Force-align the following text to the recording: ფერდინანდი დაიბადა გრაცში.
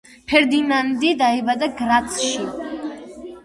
ფერდინანდი 0.29 1.11
დაიბადა 1.21 1.71
გრაცში. 1.85 2.35